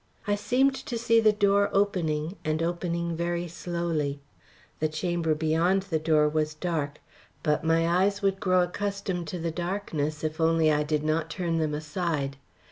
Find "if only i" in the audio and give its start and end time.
10.23-10.81